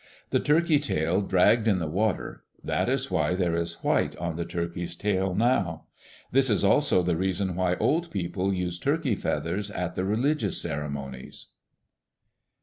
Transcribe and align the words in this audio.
The 0.31 0.39
turkey 0.39 0.79
tail 0.79 1.21
dragged 1.21 1.67
in 1.67 1.77
the 1.77 1.85
water. 1.85 2.43
That 2.63 2.89
is 2.89 3.11
why 3.11 3.35
there 3.35 3.53
is 3.55 3.83
white 3.83 4.15
on 4.15 4.35
the 4.35 4.45
turkey's 4.45 4.95
tail 4.95 5.35
now. 5.35 5.83
This 6.31 6.49
is 6.49 6.63
also 6.63 7.03
the 7.03 7.15
reason 7.15 7.55
why 7.55 7.75
old 7.75 8.09
people 8.09 8.51
use 8.51 8.79
turkey 8.79 9.13
feathers 9.13 9.69
at 9.69 9.93
the 9.93 10.03
religious 10.03 10.59
ceremonies. 10.59 11.49